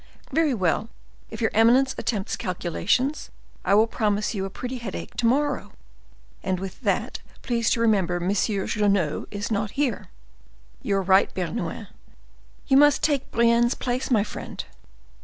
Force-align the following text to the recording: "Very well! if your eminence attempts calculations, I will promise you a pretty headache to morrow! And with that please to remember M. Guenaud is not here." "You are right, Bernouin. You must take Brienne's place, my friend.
"Very 0.31 0.55
well! 0.55 0.89
if 1.29 1.41
your 1.41 1.51
eminence 1.53 1.93
attempts 1.95 2.35
calculations, 2.35 3.29
I 3.63 3.75
will 3.75 3.85
promise 3.85 4.33
you 4.33 4.45
a 4.45 4.49
pretty 4.49 4.79
headache 4.79 5.13
to 5.17 5.27
morrow! 5.27 5.73
And 6.41 6.59
with 6.59 6.81
that 6.81 7.19
please 7.43 7.69
to 7.69 7.79
remember 7.79 8.15
M. 8.15 8.31
Guenaud 8.33 9.27
is 9.29 9.51
not 9.51 9.71
here." 9.77 10.07
"You 10.81 10.95
are 10.95 11.03
right, 11.03 11.31
Bernouin. 11.35 11.85
You 12.65 12.77
must 12.77 13.03
take 13.03 13.29
Brienne's 13.29 13.75
place, 13.75 14.09
my 14.09 14.23
friend. 14.23 14.65